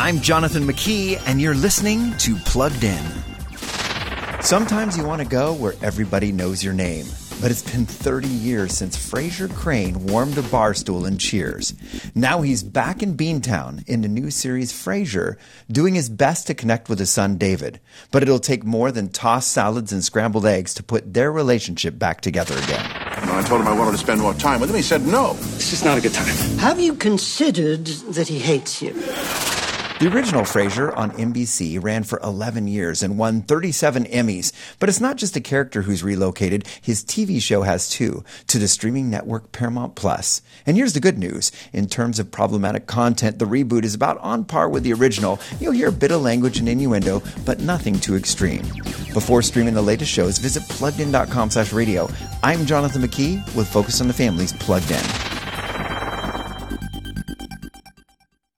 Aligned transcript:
I'm 0.00 0.20
Jonathan 0.20 0.62
McKee, 0.62 1.20
and 1.26 1.40
you're 1.40 1.56
listening 1.56 2.16
to 2.18 2.36
Plugged 2.36 2.84
In. 2.84 3.04
Sometimes 4.40 4.96
you 4.96 5.04
want 5.04 5.20
to 5.22 5.26
go 5.26 5.52
where 5.54 5.74
everybody 5.82 6.30
knows 6.30 6.62
your 6.62 6.72
name, 6.72 7.04
but 7.40 7.50
it's 7.50 7.68
been 7.68 7.84
30 7.84 8.28
years 8.28 8.72
since 8.74 8.96
Frasier 8.96 9.52
Crane 9.52 10.06
warmed 10.06 10.38
a 10.38 10.42
bar 10.42 10.72
stool 10.72 11.04
in 11.04 11.18
Cheers. 11.18 11.74
Now 12.14 12.42
he's 12.42 12.62
back 12.62 13.02
in 13.02 13.16
Beantown 13.16 13.86
in 13.88 14.02
the 14.02 14.08
new 14.08 14.30
series 14.30 14.72
Frasier, 14.72 15.36
doing 15.68 15.96
his 15.96 16.08
best 16.08 16.46
to 16.46 16.54
connect 16.54 16.88
with 16.88 17.00
his 17.00 17.10
son 17.10 17.36
David. 17.36 17.80
But 18.12 18.22
it'll 18.22 18.38
take 18.38 18.62
more 18.62 18.92
than 18.92 19.08
tossed 19.08 19.50
salads 19.50 19.92
and 19.92 20.04
scrambled 20.04 20.46
eggs 20.46 20.74
to 20.74 20.84
put 20.84 21.12
their 21.12 21.32
relationship 21.32 21.98
back 21.98 22.20
together 22.20 22.56
again. 22.56 22.88
When 23.18 23.30
I 23.30 23.42
told 23.42 23.62
him 23.62 23.66
I 23.66 23.76
wanted 23.76 23.92
to 23.92 23.98
spend 23.98 24.20
more 24.20 24.34
time 24.34 24.60
with 24.60 24.70
him, 24.70 24.76
he 24.76 24.82
said 24.82 25.04
no. 25.04 25.32
It's 25.56 25.70
just 25.70 25.84
not 25.84 25.98
a 25.98 26.00
good 26.00 26.14
time. 26.14 26.28
Have 26.58 26.78
you 26.78 26.94
considered 26.94 27.86
that 27.86 28.28
he 28.28 28.38
hates 28.38 28.80
you? 28.80 28.94
The 29.98 30.06
original 30.14 30.42
Frasier 30.42 30.96
on 30.96 31.10
NBC 31.10 31.82
ran 31.82 32.04
for 32.04 32.20
11 32.20 32.68
years 32.68 33.02
and 33.02 33.18
won 33.18 33.42
37 33.42 34.04
Emmys. 34.04 34.52
But 34.78 34.88
it's 34.88 35.00
not 35.00 35.16
just 35.16 35.34
a 35.34 35.40
character 35.40 35.82
who's 35.82 36.04
relocated. 36.04 36.68
His 36.80 37.02
TV 37.02 37.42
show 37.42 37.62
has 37.62 37.88
too, 37.88 38.22
to 38.46 38.60
the 38.60 38.68
streaming 38.68 39.10
network 39.10 39.50
Paramount 39.50 39.96
Plus. 39.96 40.40
And 40.66 40.76
here's 40.76 40.92
the 40.92 41.00
good 41.00 41.18
news. 41.18 41.50
In 41.72 41.88
terms 41.88 42.20
of 42.20 42.30
problematic 42.30 42.86
content, 42.86 43.40
the 43.40 43.44
reboot 43.44 43.82
is 43.82 43.96
about 43.96 44.18
on 44.18 44.44
par 44.44 44.68
with 44.68 44.84
the 44.84 44.92
original. 44.92 45.40
You'll 45.58 45.72
hear 45.72 45.88
a 45.88 45.92
bit 45.92 46.12
of 46.12 46.22
language 46.22 46.60
and 46.60 46.68
innuendo, 46.68 47.20
but 47.44 47.58
nothing 47.58 47.98
too 47.98 48.14
extreme. 48.14 48.62
Before 49.14 49.42
streaming 49.42 49.74
the 49.74 49.82
latest 49.82 50.12
shows, 50.12 50.38
visit 50.38 50.62
pluggedin.com 50.62 51.50
slash 51.50 51.72
radio. 51.72 52.08
I'm 52.44 52.66
Jonathan 52.66 53.02
McKee 53.02 53.44
with 53.56 53.66
Focus 53.66 54.00
on 54.00 54.06
the 54.06 54.14
Family's 54.14 54.52
Plugged 54.52 54.92
In. 54.92 55.27